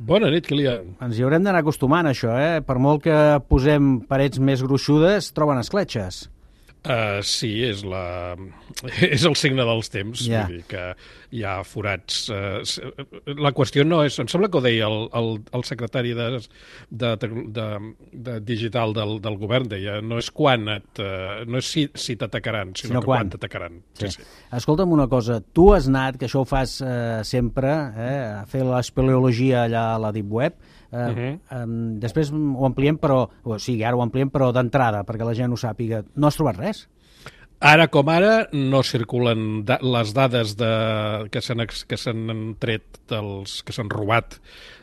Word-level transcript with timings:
Bona 0.00 0.30
nit, 0.32 0.46
Kilian. 0.48 0.94
Ens 1.04 1.18
hi 1.18 1.24
haurem 1.26 1.44
d'anar 1.44 1.60
acostumant, 1.60 2.06
això, 2.08 2.32
eh? 2.40 2.62
Per 2.64 2.78
molt 2.80 3.02
que 3.04 3.16
posem 3.52 3.98
parets 4.08 4.40
més 4.40 4.62
gruixudes, 4.64 5.28
troben 5.36 5.60
escletxes. 5.60 6.22
Uh, 6.80 7.18
sí, 7.20 7.50
és, 7.68 7.82
la, 7.84 8.34
és 9.14 9.24
el 9.28 9.34
signe 9.36 9.66
dels 9.68 9.90
temps. 9.92 10.22
Ja. 10.24 10.46
Vull 10.48 10.60
dir 10.60 10.64
que 10.70 10.84
hi 11.36 11.42
ha 11.44 11.58
forats... 11.66 12.22
Uh, 12.32 13.34
la 13.36 13.52
qüestió 13.56 13.84
no 13.84 14.00
és... 14.06 14.16
Em 14.22 14.30
sembla 14.32 14.48
que 14.48 14.58
ho 14.58 14.64
deia 14.64 14.88
el, 14.88 15.04
el, 15.20 15.28
el 15.58 15.66
secretari 15.68 16.14
de, 16.16 16.30
de, 16.88 17.12
de, 17.20 17.68
de 18.28 18.38
digital 18.48 18.96
del, 18.96 19.18
del 19.20 19.36
govern, 19.42 19.68
deia, 19.70 19.98
no 20.00 20.22
és 20.22 20.32
quan 20.32 20.70
et... 20.72 21.02
Uh, 21.02 21.44
no 21.50 21.60
és 21.60 21.68
si, 21.68 21.84
si 21.92 22.16
t'atacaran, 22.20 22.72
sinó, 22.72 22.94
Sinó 22.94 23.04
que 23.04 23.12
quan. 23.12 23.26
quan 23.26 23.34
t'atacaran. 23.36 23.80
Sí. 24.00 24.08
Sí, 24.08 24.16
sí. 24.16 24.28
Escolta'm 24.56 24.96
una 24.96 25.08
cosa, 25.12 25.40
tu 25.40 25.70
has 25.76 25.88
anat, 25.90 26.16
que 26.16 26.26
això 26.30 26.42
ho 26.42 26.48
fas 26.48 26.78
eh, 26.80 27.20
sempre, 27.28 27.70
eh, 27.70 28.20
a 28.40 28.44
fer 28.50 28.64
l'espeleologia 28.66 29.66
allà 29.66 29.84
a 29.94 30.00
la 30.02 30.10
Deep 30.16 30.32
Web, 30.32 30.56
eh, 30.92 30.96
uh. 30.96 31.16
-huh. 31.16 31.34
eh, 31.50 31.66
després 32.00 32.32
ho 32.32 32.66
ampliem, 32.66 32.98
però, 32.98 33.28
o 33.42 33.58
sigui, 33.58 33.84
ara 33.84 33.96
ho 33.96 34.02
ampliem, 34.02 34.30
però 34.30 34.52
d'entrada, 34.52 35.04
perquè 35.04 35.24
la 35.24 35.34
gent 35.34 35.52
ho 35.52 35.56
sàpiga. 35.56 36.04
No 36.14 36.26
has 36.26 36.36
trobat 36.36 36.56
res? 36.56 36.88
Ara 37.60 37.90
com 37.92 38.08
ara 38.08 38.48
no 38.56 38.80
circulen 38.82 39.66
da 39.68 39.76
les 39.84 40.14
dades 40.16 40.54
de, 40.56 40.68
que 41.28 41.42
s'han 41.44 41.60
que 41.68 41.98
s'han 42.00 42.54
tret 42.58 43.02
dels, 43.12 43.58
que 43.62 43.74
s'han 43.76 43.90
robat 43.92 44.38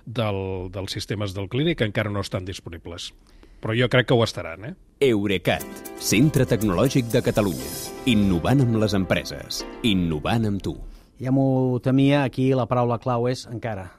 del, 0.05 0.69
dels 0.69 0.93
sistemes 0.93 1.33
del 1.33 1.49
clínic 1.49 1.81
encara 1.81 2.13
no 2.13 2.21
estan 2.21 2.45
disponibles. 2.45 3.15
Però 3.57 3.73
jo 3.73 3.89
crec 3.89 4.11
que 4.11 4.13
ho 4.13 4.21
estaran, 4.21 4.65
eh? 4.69 4.73
Eurecat, 5.09 5.65
centre 5.97 6.45
tecnològic 6.45 7.09
de 7.09 7.23
Catalunya. 7.25 7.71
Innovant 8.05 8.61
amb 8.61 8.77
les 8.83 8.93
empreses. 8.93 9.63
Innovant 9.81 10.45
amb 10.45 10.61
tu. 10.61 10.77
Ja 11.17 11.33
m'ho 11.33 11.79
temia, 11.81 12.21
aquí 12.29 12.51
la 12.53 12.69
paraula 12.69 13.01
clau 13.01 13.25
és 13.25 13.47
encara. 13.49 13.89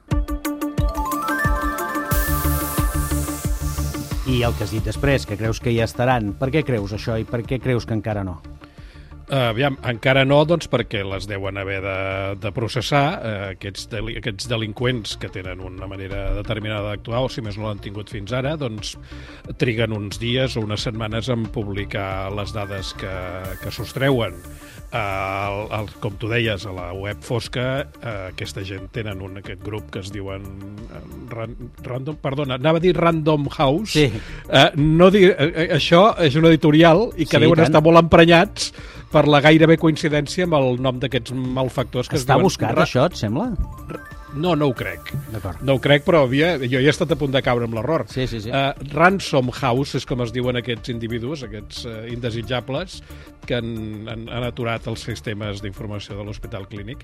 I 4.29 4.43
el 4.45 4.53
que 4.53 4.61
has 4.61 4.69
dit 4.69 4.85
després, 4.85 5.23
que 5.25 5.39
creus 5.39 5.57
que 5.57 5.71
ja 5.73 5.87
estaran. 5.89 6.35
Per 6.37 6.51
què 6.53 6.61
creus 6.61 6.91
això 6.93 7.15
i 7.17 7.23
per 7.25 7.39
què 7.47 7.57
creus 7.63 7.87
que 7.89 7.95
encara 7.97 8.21
no? 8.21 8.35
Aviam, 9.33 9.75
encara 9.85 10.23
no, 10.25 10.39
doncs 10.45 10.65
perquè 10.69 11.03
les 11.05 11.25
deuen 11.29 11.57
haver 11.61 11.79
de, 11.81 11.97
de 12.41 12.51
processar 12.53 13.03
uh, 13.15 13.31
aquests, 13.51 13.87
deli 13.91 14.15
aquests 14.17 14.49
delinqüents 14.49 15.15
que 15.21 15.29
tenen 15.33 15.61
una 15.65 15.89
manera 15.89 16.27
determinada 16.37 16.91
d'actuar, 16.91 17.21
o 17.25 17.29
si 17.29 17.41
més 17.45 17.57
no 17.57 17.67
l'han 17.67 17.81
tingut 17.81 18.09
fins 18.09 18.33
ara, 18.33 18.55
doncs 18.57 18.95
triguen 19.61 19.93
uns 19.93 20.17
dies 20.21 20.57
o 20.57 20.65
unes 20.65 20.85
setmanes 20.85 21.29
en 21.29 21.45
publicar 21.53 22.29
les 22.33 22.53
dades 22.57 22.95
que, 22.97 23.15
que 23.61 23.73
sostreuen. 23.73 24.37
Uh, 24.89 24.97
el, 24.97 25.59
el, 25.77 25.93
com 26.01 26.17
tu 26.17 26.29
deies, 26.29 26.65
a 26.65 26.73
la 26.73 26.89
web 26.97 27.21
fosca, 27.25 27.69
uh, 28.01 28.13
aquesta 28.31 28.65
gent 28.65 28.89
tenen 28.97 29.21
un, 29.25 29.37
aquest 29.43 29.61
grup 29.65 29.93
que 29.93 30.01
es 30.01 30.09
diuen 30.13 30.49
uh, 30.89 31.03
ran, 31.31 31.55
Random, 31.85 32.17
perdona, 32.21 32.57
anava 32.59 32.77
a 32.81 32.83
dir 32.83 32.95
Random 32.97 33.47
House. 33.57 33.93
Sí. 33.95 34.07
Uh, 34.47 34.69
no 34.79 35.09
dir, 35.13 35.29
uh, 35.31 35.65
això 35.77 36.03
és 36.25 36.35
un 36.39 36.45
editorial 36.51 37.09
i 37.17 37.25
que 37.25 37.37
Sí, 37.37 37.43
deuen 37.45 37.55
tant. 37.61 37.67
estar 37.69 37.83
molt 37.85 38.01
emprenyats 38.03 38.71
per 39.09 39.25
la 39.27 39.41
gairebé 39.41 39.77
coincidència 39.81 40.45
amb 40.45 40.53
el 40.59 40.77
nom 40.81 40.99
d'aquests 41.01 41.33
malfactors 41.33 42.09
que 42.11 42.17
Està 42.19 42.35
es 42.35 42.37
diuen... 42.37 42.45
buscat, 42.49 42.75
Ra- 42.77 42.85
això, 42.85 43.07
et 43.09 43.17
sembla? 43.17 43.51
No, 44.37 44.51
no 44.53 44.67
ho 44.69 44.73
crec. 44.77 45.07
No 45.65 45.73
ho 45.73 45.79
crec, 45.81 46.03
però 46.05 46.19
havia, 46.27 46.51
jo 46.61 46.77
ja 46.77 46.83
he 46.85 46.91
estat 46.93 47.09
a 47.09 47.17
punt 47.17 47.31
de 47.33 47.41
caure 47.41 47.65
amb 47.65 47.73
l'error. 47.73 48.03
Sí, 48.13 48.27
sí, 48.29 48.37
sí. 48.43 48.51
Uh, 48.53 48.75
Ransom 48.93 49.49
House 49.57 49.97
és 49.97 50.05
com 50.05 50.21
es 50.21 50.29
diuen 50.35 50.59
aquests 50.59 50.91
individus, 50.93 51.41
aquests 51.47 51.79
uh, 51.89 52.03
indesitjables, 52.13 52.99
que 53.49 53.57
han, 53.57 53.71
han, 54.05 54.27
han 54.29 54.45
aturat 54.45 54.85
els 54.91 55.01
sistemes 55.01 55.63
d'informació 55.65 56.19
de 56.19 56.27
l'Hospital 56.27 56.67
Clínic. 56.69 57.01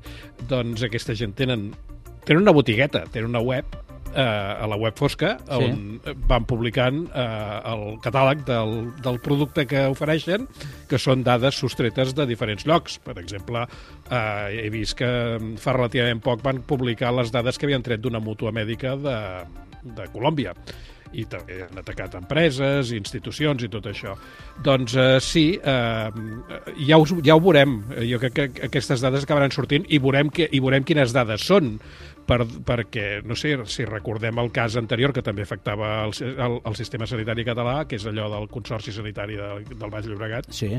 Doncs 0.52 0.86
aquesta 0.86 1.18
gent 1.18 1.34
tenen, 1.34 1.72
tenen 2.30 2.44
una 2.46 2.54
botigueta, 2.54 3.08
tenen 3.10 3.32
una 3.34 3.42
web 3.42 3.74
eh, 4.16 4.64
a 4.64 4.66
la 4.72 4.78
web 4.80 4.96
fosca 4.98 5.36
Sí. 5.46 5.54
on 5.68 6.00
van 6.28 6.46
publicant 6.48 7.04
eh, 7.14 7.60
el 7.74 8.00
catàleg 8.02 8.46
del, 8.48 8.94
del 9.04 9.20
producte 9.20 9.66
que 9.68 9.86
ofereixen 9.92 10.48
que 10.90 10.98
són 11.02 11.24
dades 11.24 11.56
sostretes 11.60 12.16
de 12.16 12.26
diferents 12.26 12.66
llocs. 12.66 12.98
Per 13.04 13.18
exemple, 13.20 13.66
eh, 14.10 14.64
he 14.66 14.70
vist 14.74 14.98
que 14.98 15.10
fa 15.62 15.74
relativament 15.76 16.24
poc 16.24 16.42
van 16.46 16.64
publicar 16.64 17.12
les 17.14 17.32
dades 17.32 17.58
que 17.60 17.68
havien 17.68 17.84
tret 17.84 18.02
d'una 18.02 18.20
mútua 18.24 18.52
mèdica 18.56 18.96
de, 18.98 19.20
de 19.84 20.08
Colòmbia 20.14 20.56
i 21.16 21.26
també 21.32 21.62
han 21.66 21.80
atacat 21.82 22.18
empreses, 22.20 22.92
institucions 22.96 23.64
i 23.64 23.70
tot 23.72 23.88
això. 23.92 24.16
Doncs 24.66 24.96
eh, 25.00 25.08
sí, 25.24 25.46
eh, 25.58 26.10
ja, 26.88 27.00
us, 27.00 27.14
ja 27.26 27.38
ho 27.38 27.44
veurem. 27.44 27.78
Jo 28.10 28.20
crec 28.22 28.36
que 28.36 28.68
aquestes 28.70 29.04
dades 29.04 29.24
acabaran 29.28 29.54
sortint 29.56 29.88
i 29.90 30.02
veurem, 30.04 30.30
que, 30.34 30.50
i 30.52 30.62
veurem 30.64 30.86
quines 30.88 31.14
dades 31.16 31.46
són 31.48 31.76
per, 32.26 32.42
perquè, 32.66 33.22
no 33.26 33.38
sé, 33.38 33.56
si 33.70 33.86
recordem 33.86 34.40
el 34.42 34.52
cas 34.54 34.76
anterior 34.82 35.14
que 35.14 35.24
també 35.26 35.46
afectava 35.46 35.98
el, 36.08 36.16
el, 36.34 36.60
el 36.66 36.78
sistema 36.78 37.08
sanitari 37.10 37.46
català, 37.46 37.84
que 37.88 38.00
és 38.00 38.06
allò 38.10 38.30
del 38.34 38.48
Consorci 38.52 38.94
Sanitari 38.96 39.38
de, 39.38 39.50
del 39.76 39.92
Baix 39.94 40.08
Llobregat, 40.10 40.50
Sí. 40.56 40.72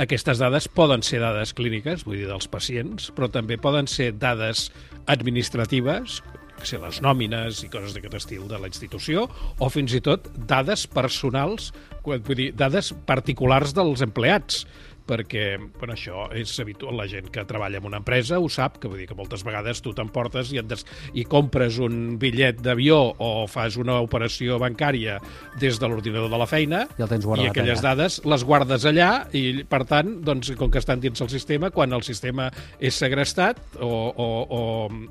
aquestes 0.00 0.40
dades 0.42 0.66
poden 0.72 1.04
ser 1.06 1.20
dades 1.22 1.54
clíniques, 1.54 2.04
vull 2.06 2.18
dir, 2.18 2.26
dels 2.30 2.48
pacients, 2.50 3.10
però 3.14 3.30
també 3.30 3.58
poden 3.62 3.86
ser 3.90 4.12
dades 4.18 4.68
administratives, 5.06 6.20
que 6.60 6.68
sé, 6.68 6.78
les 6.82 7.00
nòmines 7.04 7.64
i 7.64 7.70
coses 7.72 7.96
d'aquest 7.96 8.18
estil 8.20 8.46
de 8.50 8.60
la 8.60 8.70
institució, 8.70 9.26
o 9.58 9.70
fins 9.72 9.94
i 9.96 10.02
tot 10.04 10.28
dades 10.50 10.86
personals, 10.90 11.70
vull 12.04 12.36
dir, 12.36 12.50
dades 12.56 12.92
particulars 13.08 13.74
dels 13.76 14.04
empleats, 14.06 14.64
perquè 15.10 15.44
bueno, 15.58 15.94
això 15.96 16.26
és 16.36 16.52
habitual, 16.62 16.96
la 16.98 17.06
gent 17.10 17.30
que 17.32 17.44
treballa 17.48 17.80
en 17.80 17.88
una 17.88 18.00
empresa 18.00 18.38
ho 18.40 18.48
sap, 18.52 18.78
que 18.80 18.88
vull 18.90 19.00
dir 19.02 19.08
que 19.10 19.16
moltes 19.18 19.42
vegades 19.46 19.82
tu 19.82 19.92
t'emportes 19.96 20.52
i, 20.54 20.60
et 20.62 20.68
des... 20.70 20.84
i 21.18 21.24
compres 21.28 21.80
un 21.82 22.16
bitllet 22.20 22.60
d'avió 22.62 22.98
o 23.18 23.30
fas 23.50 23.78
una 23.80 23.98
operació 24.04 24.60
bancària 24.62 25.18
des 25.60 25.80
de 25.80 25.90
l'ordinador 25.90 26.30
de 26.30 26.40
la 26.40 26.48
feina 26.50 26.84
I 26.98 27.04
el 27.06 27.10
tens 27.10 27.26
i 27.26 27.48
aquelles 27.50 27.82
allà. 27.82 27.94
dades 27.94 28.20
les 28.30 28.46
guardes 28.46 28.86
allà 28.88 29.10
i, 29.36 29.64
per 29.68 29.82
tant, 29.90 30.16
doncs, 30.26 30.52
com 30.58 30.70
que 30.70 30.80
estan 30.82 31.02
dins 31.02 31.20
el 31.20 31.30
sistema, 31.32 31.72
quan 31.74 31.92
el 31.96 32.04
sistema 32.06 32.50
és 32.78 32.96
segrestat 32.96 33.60
o, 33.80 33.90
o, 33.90 34.28
o, 34.60 34.62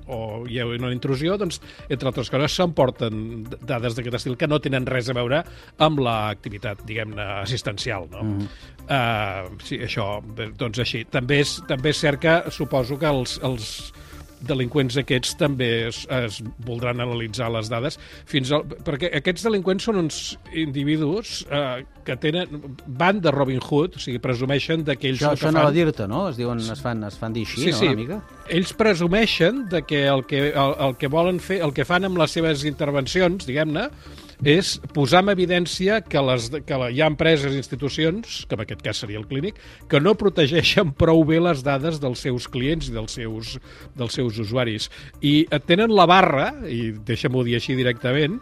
o 0.07 0.19
hi 0.49 0.59
ha 0.61 0.67
una 0.69 0.93
intrusió, 0.95 1.37
doncs, 1.39 1.59
entre 1.89 2.11
altres 2.11 2.31
coses, 2.31 2.55
s'emporten 2.55 3.45
dades 3.59 3.97
d'aquest 3.97 4.19
estil 4.21 4.37
que 4.39 4.49
no 4.49 4.61
tenen 4.63 4.87
res 4.89 5.09
a 5.09 5.17
veure 5.17 5.43
amb 5.83 6.03
l'activitat, 6.03 6.85
diguem-ne, 6.87 7.25
assistencial, 7.43 8.07
no? 8.11 8.25
Mm 8.25 8.77
uh, 8.89 9.57
sí, 9.63 9.79
això, 9.89 10.09
doncs 10.59 10.79
així. 10.85 11.03
També 11.11 11.41
és, 11.43 11.57
també 11.69 11.91
és 11.91 12.03
cert 12.05 12.21
que 12.23 12.39
suposo 12.55 12.97
que 13.01 13.09
els, 13.09 13.39
els 13.43 13.71
delinqüents 14.47 14.95
aquests 15.01 15.33
també 15.39 15.67
es, 15.89 16.03
es 16.15 16.39
voldran 16.65 17.01
analitzar 17.03 17.49
les 17.51 17.69
dades 17.71 17.97
fins 18.29 18.51
al, 18.55 18.63
perquè 18.87 19.09
aquests 19.19 19.43
delinqüents 19.47 19.87
són 19.89 19.99
uns 20.03 20.19
individus 20.55 21.41
eh, 21.51 21.83
que 22.07 22.15
tenen 22.23 22.77
van 22.87 23.19
de 23.23 23.33
Robin 23.35 23.59
Hood, 23.59 23.97
o 23.99 24.03
sigui, 24.03 24.21
presumeixen 24.23 24.85
de 24.87 24.95
que 24.95 25.11
ells 25.11 25.19
Això, 25.19 25.33
el 25.33 25.35
que 25.35 25.43
això 25.43 25.49
fan... 25.51 25.59
no 25.59 25.65
va 25.67 25.75
dir-te, 25.75 26.07
no? 26.07 26.23
Es, 26.31 26.39
diuen, 26.39 26.63
es, 26.63 26.83
fan, 26.83 27.03
es 27.07 27.19
fan 27.19 27.35
dir 27.35 27.45
així, 27.47 27.65
Sí, 27.65 27.73
no, 27.73 27.81
sí. 27.81 27.91
una 27.91 27.99
mica? 27.99 28.21
Ells 28.47 28.73
presumeixen 28.79 29.65
de 29.73 29.83
que 29.83 30.05
el 30.07 30.25
que, 30.29 30.45
el, 30.53 30.75
el 30.87 30.97
que 31.01 31.11
volen 31.11 31.43
fer, 31.43 31.59
el 31.65 31.75
que 31.75 31.87
fan 31.87 32.07
amb 32.07 32.23
les 32.23 32.39
seves 32.39 32.63
intervencions, 32.69 33.43
diguem-ne, 33.49 33.89
és 34.45 34.77
posar 34.95 35.21
en 35.23 35.33
evidència 35.33 35.99
que, 36.05 36.21
les, 36.23 36.47
que 36.65 36.79
hi 36.93 37.01
ha 37.01 37.09
empreses 37.11 37.53
i 37.53 37.59
institucions, 37.59 38.43
que 38.47 38.55
en 38.55 38.63
aquest 38.63 38.81
cas 38.85 39.01
seria 39.03 39.19
el 39.19 39.27
clínic, 39.27 39.59
que 39.91 39.99
no 39.99 40.15
protegeixen 40.19 40.93
prou 40.99 41.25
bé 41.27 41.41
les 41.43 41.63
dades 41.65 41.99
dels 41.99 42.23
seus 42.23 42.47
clients 42.51 42.87
i 42.89 42.95
dels 42.95 43.17
seus, 43.19 43.57
dels 43.99 44.15
seus 44.15 44.39
usuaris. 44.39 44.89
I 45.21 45.43
tenen 45.67 45.91
la 45.95 46.07
barra, 46.09 46.49
i 46.67 46.93
deixa'm-ho 47.05 47.43
dir 47.43 47.59
així 47.59 47.75
directament, 47.79 48.39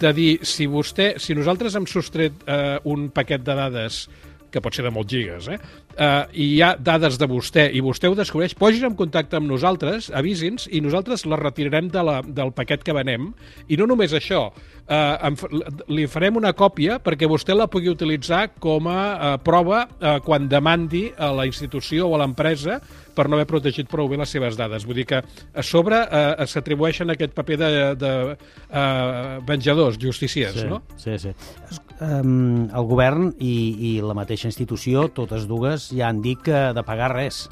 de 0.00 0.14
dir, 0.14 0.32
si 0.46 0.68
vostè, 0.70 1.16
si 1.18 1.34
nosaltres 1.34 1.74
hem 1.74 1.86
sostret 1.90 2.44
eh, 2.46 2.78
un 2.86 3.08
paquet 3.10 3.42
de 3.42 3.56
dades 3.58 4.04
que 4.50 4.62
pot 4.62 4.74
ser 4.74 4.84
de 4.86 4.90
molts 4.94 5.10
gigas, 5.12 5.46
eh? 5.50 5.58
Uh, 5.90 6.24
i 6.32 6.44
hi 6.54 6.60
ha 6.62 6.74
dades 6.78 7.18
de 7.20 7.26
vostè, 7.28 7.66
i 7.76 7.80
vostè 7.84 8.08
ho 8.08 8.14
descobreix, 8.16 8.54
posin 8.56 8.86
en 8.88 8.94
contacte 8.96 9.36
amb 9.36 9.50
nosaltres, 9.50 10.06
avisi'ns, 10.16 10.68
i 10.72 10.80
nosaltres 10.80 11.26
les 11.28 11.40
retirarem 11.42 11.90
de 11.92 12.04
la, 12.06 12.20
del 12.24 12.52
paquet 12.56 12.84
que 12.86 12.94
venem. 12.96 13.32
I 13.68 13.76
no 13.76 13.88
només 13.90 14.14
això, 14.16 14.46
em, 14.86 15.36
fa- 15.36 15.50
li 15.92 16.06
farem 16.10 16.38
una 16.40 16.54
còpia 16.56 17.00
perquè 17.02 17.28
vostè 17.28 17.54
la 17.58 17.66
pugui 17.70 17.90
utilitzar 17.92 18.52
com 18.62 18.86
a 18.88 18.96
uh, 19.34 19.34
prova 19.44 19.82
uh, 19.90 20.16
quan 20.24 20.48
demandi 20.48 21.08
a 21.18 21.32
la 21.36 21.44
institució 21.50 22.08
o 22.08 22.14
a 22.16 22.22
l'empresa 22.22 22.78
per 23.14 23.26
no 23.28 23.36
haver 23.36 23.48
protegit 23.50 23.90
prou 23.90 24.08
bé 24.08 24.16
les 24.16 24.30
seves 24.30 24.56
dades. 24.56 24.86
Vull 24.88 24.96
dir 25.02 25.06
que 25.10 25.20
a 25.20 25.62
sobre 25.66 25.98
uh, 26.06 26.46
s'atribueixen 26.48 27.10
aquest 27.12 27.34
paper 27.36 27.58
de, 27.60 27.70
de 28.00 28.12
uh, 28.70 29.38
venjadors, 29.46 29.98
justiciers, 30.00 30.54
sí, 30.62 30.66
no? 30.70 30.82
Sí, 30.96 31.18
sí. 31.18 31.34
Es- 31.68 31.82
Um, 32.00 32.62
el 32.72 32.86
govern 32.88 33.26
i, 33.44 33.50
i 33.76 33.88
la 34.00 34.14
mateixa 34.16 34.46
institució, 34.48 35.02
totes 35.12 35.42
dues, 35.44 35.79
ja 35.88 36.10
han 36.10 36.20
dit 36.22 36.42
que 36.44 36.70
de 36.76 36.84
pagar 36.86 37.12
res. 37.16 37.48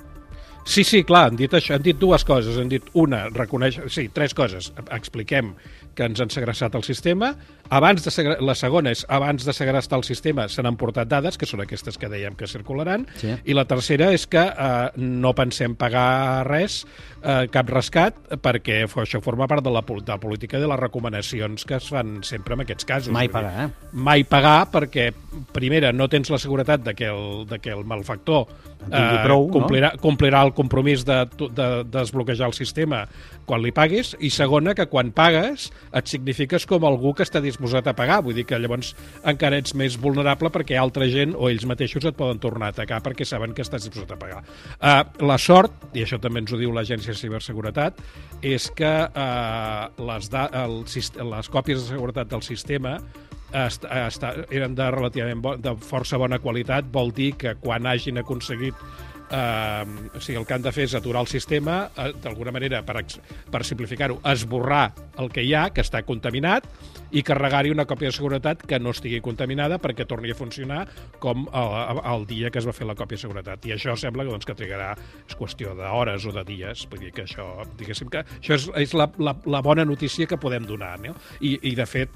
Sí, 0.69 0.85
sí, 0.85 1.01
clar, 1.09 1.31
han 1.31 1.37
dit 1.39 1.55
això, 1.57 1.79
han 1.79 1.85
dit 1.85 1.97
dues 1.97 2.27
coses. 2.29 2.59
Han 2.61 2.69
dit 2.69 2.85
una, 3.01 3.25
reconeix... 3.33 3.81
Sí, 3.89 4.11
tres 4.13 4.35
coses. 4.37 4.69
Expliquem 4.93 5.55
que 5.97 6.07
ens 6.07 6.21
han 6.21 6.29
segrestat 6.31 6.77
el 6.77 6.85
sistema. 6.85 7.33
Abans 7.73 8.05
de 8.05 8.13
segre... 8.13 8.37
La 8.45 8.55
segona 8.55 8.93
és, 8.93 9.01
abans 9.09 9.47
de 9.49 9.55
segrestar 9.57 9.99
el 9.99 10.05
sistema, 10.05 10.45
se 10.53 10.63
n'han 10.63 10.77
portat 10.79 11.09
dades, 11.09 11.41
que 11.41 11.49
són 11.49 11.65
aquestes 11.65 11.97
que 11.99 12.11
dèiem 12.13 12.37
que 12.37 12.47
circularan. 12.47 13.09
Sí. 13.19 13.33
I 13.49 13.57
la 13.57 13.65
tercera 13.69 14.13
és 14.13 14.29
que 14.31 14.45
eh, 14.45 15.01
no 15.01 15.33
pensem 15.37 15.75
pagar 15.81 16.45
res, 16.47 16.83
eh, 17.23 17.49
cap 17.53 17.73
rescat, 17.73 18.21
perquè 18.45 18.83
això 18.87 19.25
forma 19.25 19.49
part 19.49 19.65
de 19.65 19.73
la, 19.73 19.83
de 19.89 20.13
la 20.13 20.21
política 20.21 20.61
i 20.61 20.63
de 20.63 20.71
les 20.71 20.81
recomanacions 20.85 21.65
que 21.65 21.81
es 21.81 21.91
fan 21.97 22.19
sempre 22.29 22.61
en 22.61 22.67
aquests 22.69 22.89
casos. 22.93 23.13
Mai 23.17 23.33
pagar, 23.33 23.55
eh? 23.65 23.93
mai 23.97 24.29
pagar 24.29 24.59
perquè, 24.73 25.11
primera, 25.57 25.97
no 25.97 26.13
tens 26.13 26.29
la 26.29 26.39
seguretat 26.39 26.85
de 26.85 26.95
que 26.95 27.09
el, 27.09 27.47
de 27.49 27.59
que 27.65 27.73
el 27.73 27.89
malfactor 27.89 28.47
Tingui 28.79 29.19
prou, 29.25 29.47
no? 29.49 29.53
complirà, 29.53 29.91
complirà 30.01 30.41
el 30.47 30.53
compromís 30.57 31.03
de, 31.07 31.19
de, 31.37 31.49
de 31.57 31.67
desbloquejar 31.93 32.49
el 32.49 32.55
sistema 32.57 33.03
quan 33.49 33.63
li 33.65 33.73
paguis, 33.75 34.15
i 34.25 34.31
segona, 34.33 34.75
que 34.77 34.87
quan 34.91 35.11
pagues 35.17 35.69
et 35.97 36.11
signifiques 36.11 36.67
com 36.69 36.85
algú 36.87 37.15
que 37.17 37.25
està 37.27 37.43
disposat 37.45 37.89
a 37.91 37.97
pagar, 37.99 38.21
vull 38.25 38.37
dir 38.37 38.47
que 38.49 38.59
llavors 38.61 38.95
encara 39.29 39.61
ets 39.61 39.75
més 39.79 39.99
vulnerable 40.01 40.53
perquè 40.55 40.79
altra 40.79 41.09
gent 41.11 41.35
o 41.37 41.51
ells 41.51 41.67
mateixos 41.69 42.07
et 42.09 42.17
poden 42.19 42.41
tornar 42.43 42.71
a 42.71 42.77
atacar 42.77 43.01
perquè 43.05 43.27
saben 43.29 43.55
que 43.57 43.65
estàs 43.67 43.89
disposat 43.89 44.15
a 44.17 44.21
pagar. 44.21 44.43
Uh, 44.79 45.01
la 45.27 45.39
sort, 45.43 45.89
i 45.97 46.05
això 46.05 46.21
també 46.23 46.45
ens 46.45 46.53
ho 46.53 46.61
diu 46.61 46.75
l'Agència 46.75 47.15
de 47.15 47.21
Ciberseguretat, 47.21 48.03
és 48.47 48.69
que 48.77 48.93
uh, 49.09 50.05
les, 50.11 50.29
da 50.33 50.49
el, 50.65 50.83
les 50.85 51.51
còpies 51.53 51.83
de 51.83 51.97
seguretat 51.97 52.31
del 52.31 52.45
sistema 52.47 52.99
est, 53.53 53.85
est, 53.85 54.25
eren 54.51 54.75
de 54.79 54.91
relativament 54.95 55.43
bo, 55.45 55.57
de 55.57 55.75
força 55.85 56.19
bona 56.21 56.41
qualitat, 56.43 56.89
vol 56.93 57.13
dir 57.15 57.35
que 57.41 57.55
quan 57.63 57.87
hagin 57.87 58.21
aconseguit 58.21 58.75
eh, 59.31 59.85
o 60.15 60.21
sigui, 60.21 60.39
el 60.39 60.47
que 60.47 60.55
han 60.55 60.65
de 60.65 60.73
fer 60.73 60.87
és 60.89 60.95
aturar 60.97 61.23
el 61.25 61.31
sistema, 61.31 61.91
eh, 61.97 62.13
d'alguna 62.23 62.53
manera, 62.55 62.83
per, 62.87 63.03
per 63.53 63.65
simplificar-ho, 63.65 64.19
esborrar 64.33 64.93
el 65.19 65.31
que 65.33 65.45
hi 65.45 65.55
ha, 65.55 65.69
que 65.75 65.85
està 65.85 66.03
contaminat, 66.07 66.67
i 67.11 67.23
carregar-hi 67.25 67.73
una 67.73 67.87
còpia 67.89 68.11
de 68.11 68.17
seguretat 68.17 68.65
que 68.69 68.79
no 68.81 68.93
estigui 68.93 69.21
contaminada 69.25 69.79
perquè 69.81 70.05
torni 70.09 70.33
a 70.33 70.37
funcionar 70.37 70.83
com 71.23 71.47
el, 71.49 72.03
el 72.13 72.27
dia 72.29 72.51
que 72.53 72.61
es 72.61 72.69
va 72.69 72.75
fer 72.77 72.89
la 72.89 72.97
còpia 72.99 73.17
de 73.17 73.25
seguretat. 73.25 73.65
I 73.65 73.77
això 73.79 73.97
sembla 73.97 74.27
que, 74.27 74.35
doncs, 74.35 74.49
que 74.49 74.57
trigarà, 74.59 74.91
és 75.25 75.39
qüestió 75.39 75.75
d'hores 75.79 76.29
o 76.29 76.35
de 76.37 76.45
dies, 76.49 76.85
vull 76.91 77.07
dir 77.07 77.15
que 77.17 77.25
això, 77.25 77.49
diguéssim 77.81 78.13
que 78.13 78.25
això 78.25 78.59
és, 78.59 78.69
és 78.89 78.97
la, 78.97 79.09
la, 79.19 79.37
la 79.49 79.63
bona 79.65 79.87
notícia 79.89 80.29
que 80.29 80.41
podem 80.41 80.69
donar, 80.69 80.99
no? 81.01 81.17
I, 81.41 81.57
i 81.71 81.75
de 81.79 81.89
fet, 81.89 82.13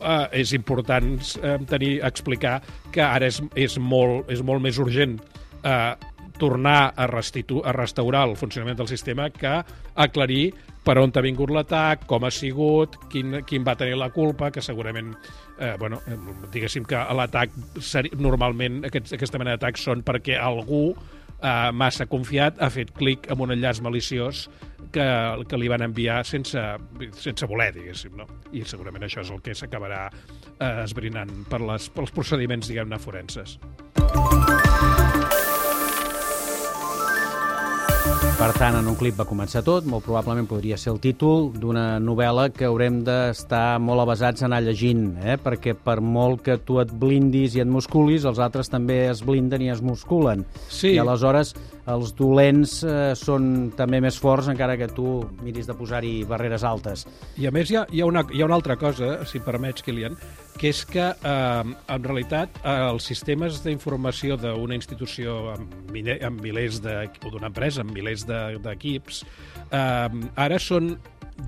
eh, 0.00 0.40
és 0.42 0.52
important 0.56 1.16
eh, 1.42 1.56
tenir 1.68 1.96
explicar 2.06 2.60
que 2.92 3.02
ara 3.02 3.26
és, 3.26 3.40
és, 3.54 3.78
molt, 3.78 4.30
és 4.32 4.42
molt 4.42 4.62
més 4.62 4.78
urgent 4.82 5.18
eh, 5.62 5.94
tornar 6.38 6.92
a, 6.96 7.06
a 7.06 7.72
restaurar 7.72 8.26
el 8.28 8.36
funcionament 8.36 8.78
del 8.78 8.88
sistema 8.88 9.30
que 9.30 9.58
aclarir 9.94 10.52
per 10.86 11.00
on 11.02 11.10
ha 11.16 11.22
vingut 11.24 11.50
l'atac, 11.50 12.04
com 12.06 12.24
ha 12.24 12.30
sigut, 12.30 12.94
quin, 13.10 13.40
quin 13.48 13.64
va 13.66 13.74
tenir 13.74 13.96
la 13.98 14.12
culpa, 14.14 14.52
que 14.54 14.62
segurament, 14.62 15.16
eh, 15.58 15.74
bueno, 15.80 15.98
eh, 16.06 16.18
diguéssim 16.54 16.86
que 16.86 17.00
l'atac, 17.18 17.50
normalment 18.22 18.84
aquests, 18.86 19.16
aquesta 19.16 19.40
mena 19.42 19.56
d'atacs 19.56 19.82
són 19.88 20.04
perquè 20.06 20.38
algú 20.38 20.92
eh, 21.42 21.72
massa 21.74 22.06
confiat 22.06 22.62
ha 22.62 22.70
fet 22.70 22.94
clic 22.94 23.26
en 23.32 23.42
un 23.42 23.56
enllaç 23.56 23.82
maliciós 23.82 24.46
que, 24.96 25.06
que 25.50 25.60
li 25.60 25.68
van 25.70 25.84
enviar 25.86 26.20
sense, 26.26 26.62
sense 27.20 27.48
voler, 27.50 27.70
diguéssim, 27.76 28.16
no? 28.18 28.28
I 28.56 28.64
segurament 28.68 29.04
això 29.06 29.24
és 29.24 29.32
el 29.34 29.42
que 29.44 29.56
s'acabarà 29.56 30.06
eh, 30.08 30.84
esbrinant 30.84 31.32
per 31.50 31.60
les, 31.64 31.90
pels 31.92 32.14
procediments, 32.16 32.70
diguem-ne, 32.70 33.00
forenses. 33.02 33.58
Per 38.36 38.50
tant, 38.52 38.74
en 38.76 38.84
un 38.84 38.96
clip 39.00 39.16
va 39.16 39.24
començar 39.24 39.62
tot, 39.64 39.86
molt 39.88 40.04
probablement 40.04 40.44
podria 40.44 40.76
ser 40.76 40.90
el 40.92 40.98
títol 41.00 41.46
d'una 41.56 41.96
novel·la 42.04 42.50
que 42.52 42.66
haurem 42.68 42.98
d'estar 43.06 43.78
molt 43.80 44.02
avasats 44.02 44.44
a 44.44 44.44
anar 44.50 44.58
llegint, 44.60 45.06
eh? 45.24 45.38
perquè 45.40 45.72
per 45.72 46.02
molt 46.04 46.42
que 46.44 46.58
tu 46.60 46.76
et 46.82 46.92
blindis 46.92 47.56
i 47.56 47.64
et 47.64 47.70
musculis, 47.70 48.28
els 48.28 48.42
altres 48.44 48.68
també 48.68 49.06
es 49.08 49.24
blinden 49.24 49.64
i 49.64 49.72
es 49.72 49.80
musculen. 49.80 50.44
Sí. 50.68 50.92
I 50.92 51.00
aleshores 51.00 51.54
els 51.88 52.12
dolents 52.18 52.80
eh, 52.84 53.14
són 53.16 53.70
també 53.78 54.02
més 54.04 54.20
forts 54.20 54.50
encara 54.52 54.76
que 54.76 54.90
tu 54.92 55.20
miris 55.40 55.68
de 55.70 55.76
posar-hi 55.78 56.16
barreres 56.28 56.66
altes. 56.66 57.06
I 57.40 57.48
a 57.48 57.54
més 57.56 57.72
hi 57.72 57.80
ha, 57.80 57.86
hi 57.88 58.02
ha, 58.02 58.10
una, 58.10 58.26
hi 58.34 58.42
ha 58.42 58.50
una 58.50 58.58
altra 58.58 58.76
cosa, 58.76 59.22
si 59.24 59.40
permets, 59.40 59.86
Kilian, 59.86 60.18
que 60.56 60.70
és 60.72 60.82
que 60.88 61.04
eh, 61.12 61.74
en 61.94 62.04
realitat 62.04 62.58
eh, 62.62 62.74
els 62.90 63.06
sistemes 63.06 63.62
d'informació 63.64 64.36
d'una 64.40 64.76
institució 64.76 65.38
amb, 65.54 65.74
amb 66.16 66.42
milers 66.42 66.80
de, 66.84 66.96
o 67.22 67.32
d'una 67.32 67.50
empresa 67.52 67.84
amb 67.84 67.94
milers 67.94 68.25
de- 68.28 68.58
d'equips 68.64 69.22
eh, 69.70 70.08
ara 70.46 70.58
són 70.62 70.96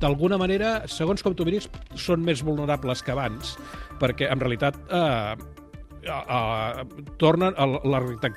d'alguna 0.00 0.36
manera, 0.36 0.82
segons 0.86 1.22
com 1.24 1.32
tu 1.34 1.46
miris, 1.48 1.68
són 1.96 2.20
més 2.20 2.42
vulnerables 2.44 3.00
que 3.02 3.14
abans, 3.14 3.54
perquè 4.00 4.28
en 4.28 4.42
realitat 4.42 4.76
eh, 4.92 5.36
uh, 6.08 6.82
tornen 7.20 7.54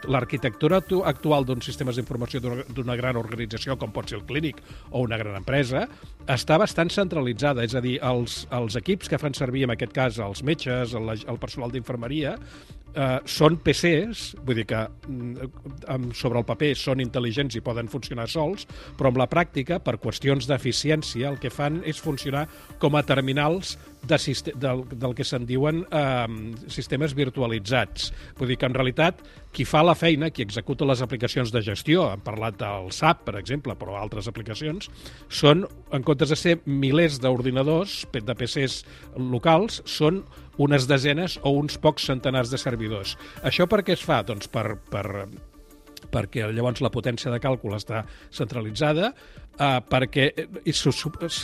l'arquitectura 0.07 0.79
actu- 0.81 1.03
actual 1.07 1.45
d'uns 1.45 1.65
sistemes 1.67 1.99
d'informació 1.99 2.39
d'una 2.71 2.95
gran 2.99 3.19
organització 3.19 3.77
com 3.79 3.91
pot 3.91 4.09
ser 4.09 4.19
el 4.21 4.25
clínic 4.29 4.61
o 4.91 5.03
una 5.05 5.19
gran 5.19 5.35
empresa 5.39 5.85
està 6.27 6.57
bastant 6.61 6.91
centralitzada, 6.93 7.63
és 7.67 7.75
a 7.75 7.83
dir, 7.83 7.97
els, 8.01 8.45
els 8.51 8.77
equips 8.79 9.11
que 9.11 9.19
fan 9.21 9.35
servir 9.37 9.65
en 9.67 9.75
aquest 9.75 9.93
cas 9.95 10.19
els 10.23 10.43
metges, 10.47 10.95
el, 10.97 11.11
el 11.15 11.41
personal 11.41 11.71
d'infermeria 11.73 12.37
eh, 12.95 13.19
són 13.25 13.57
PCs, 13.63 14.23
vull 14.45 14.61
dir 14.61 14.67
que 14.69 14.81
mm, 15.07 16.11
sobre 16.17 16.41
el 16.41 16.47
paper 16.47 16.73
són 16.79 17.03
intel·ligents 17.03 17.57
i 17.57 17.63
poden 17.65 17.89
funcionar 17.91 18.27
sols, 18.31 18.67
però 18.97 19.11
amb 19.11 19.21
la 19.21 19.29
pràctica, 19.31 19.79
per 19.83 19.97
qüestions 20.01 20.49
d'eficiència, 20.49 21.29
el 21.29 21.39
que 21.41 21.53
fan 21.53 21.81
és 21.87 22.01
funcionar 22.01 22.47
com 22.81 22.97
a 22.97 23.05
terminals 23.07 23.77
de 24.07 24.17
del, 24.57 24.83
del 24.97 25.13
que 25.13 25.25
se'n 25.27 25.45
diuen 25.45 25.83
eh, 25.85 26.27
sistemes 26.73 27.13
virtualitzats. 27.17 28.09
Vull 28.39 28.49
dir 28.49 28.57
que, 28.57 28.69
en 28.69 28.75
realitat, 28.77 29.21
qui 29.53 29.65
fa 29.67 29.83
la 29.85 29.95
feina, 29.95 30.31
qui 30.31 30.45
executa 30.45 30.87
les 30.87 31.03
aplicacions 31.03 31.51
de 31.53 31.61
gestió, 31.61 32.07
hem 32.11 32.23
parlat 32.25 32.57
del 32.59 32.89
SAP, 32.95 33.25
per 33.27 33.37
exemple, 33.39 33.75
però 33.77 33.97
altres 33.99 34.29
aplicacions, 34.31 34.89
són, 35.29 35.65
en 35.93 36.07
comptes 36.07 36.33
de 36.33 36.39
ser 36.39 36.57
milers 36.65 37.19
d'ordinadors, 37.21 38.01
de 38.11 38.37
PCs 38.37 38.81
locals, 39.31 39.81
són 39.85 40.23
unes 40.57 40.87
desenes 40.89 41.37
o 41.43 41.53
uns 41.59 41.77
pocs 41.81 42.09
centenars 42.09 42.51
de 42.51 42.59
servidors. 42.59 43.15
Això 43.43 43.67
per 43.69 43.83
què 43.85 43.95
es 43.95 44.03
fa? 44.03 44.21
Doncs 44.27 44.49
per, 44.51 44.75
per, 44.91 45.05
perquè 46.11 46.47
llavors 46.51 46.81
la 46.83 46.91
potència 46.93 47.31
de 47.31 47.39
càlcul 47.41 47.75
està 47.77 48.03
centralitzada, 48.33 49.13
eh, 49.57 49.79
perquè, 49.89 50.27
i 50.65 50.73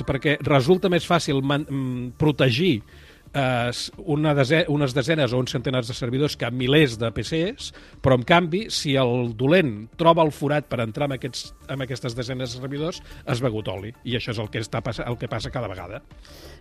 perquè 0.08 0.38
resulta 0.48 0.92
més 0.92 1.08
fàcil 1.08 1.42
man, 1.42 1.66
mm, 1.70 2.18
protegir 2.20 2.82
eh, 3.34 3.72
una 4.06 4.34
dese 4.38 4.66
unes 4.72 4.94
desenes 4.96 5.34
o 5.34 5.40
uns 5.42 5.54
centenars 5.56 5.90
de 5.92 5.96
servidors 5.98 6.38
que 6.38 6.50
milers 6.52 6.98
de 7.00 7.12
PCs, 7.14 7.72
però 8.04 8.18
en 8.20 8.26
canvi, 8.28 8.68
si 8.74 8.96
el 9.00 9.34
dolent 9.38 9.90
troba 10.00 10.26
el 10.26 10.34
forat 10.36 10.68
per 10.70 10.82
entrar 10.84 11.10
en, 11.10 11.18
aquests, 11.18 11.52
en 11.70 11.84
aquestes 11.86 12.16
desenes 12.18 12.54
de 12.54 12.62
servidors, 12.62 13.02
has 13.26 13.42
begut 13.44 13.68
oli. 13.72 13.94
I 14.04 14.18
això 14.20 14.34
és 14.36 14.44
el 14.44 14.52
que, 14.54 14.64
està, 14.64 14.84
el 15.06 15.18
que 15.18 15.32
passa 15.32 15.54
cada 15.54 15.72
vegada. 15.72 16.04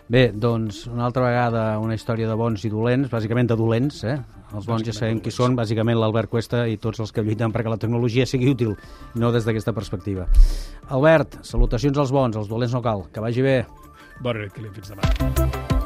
Bé, 0.09 0.29
doncs, 0.31 0.85
una 0.87 1.09
altra 1.09 1.25
vegada 1.27 1.65
una 1.83 1.97
història 1.99 2.29
de 2.31 2.37
bons 2.39 2.63
i 2.65 2.71
dolents, 2.71 3.11
bàsicament 3.11 3.51
de 3.51 3.57
dolents, 3.59 4.05
eh? 4.07 4.19
Els 4.55 4.69
bons 4.69 4.85
ja 4.87 4.95
sabem 4.95 5.19
qui 5.19 5.33
són, 5.35 5.57
bàsicament 5.59 5.99
l'Albert 5.99 6.31
Cuesta 6.31 6.63
i 6.71 6.79
tots 6.79 7.03
els 7.03 7.11
que 7.13 7.25
lluiten 7.27 7.51
perquè 7.55 7.73
la 7.73 7.81
tecnologia 7.83 8.29
sigui 8.31 8.53
útil, 8.55 8.77
no 9.19 9.33
des 9.35 9.49
d'aquesta 9.49 9.75
perspectiva. 9.75 10.29
Albert, 10.95 11.41
salutacions 11.43 11.99
als 11.99 12.15
bons, 12.15 12.39
als 12.39 12.53
dolents 12.53 12.79
no 12.79 12.85
cal. 12.85 13.09
Que 13.11 13.25
vagi 13.25 13.43
bé. 13.43 13.59
Bona 14.23 14.47
nit, 14.47 14.55
Kilian, 14.55 14.79
fins 14.79 14.95
demà. 14.95 15.86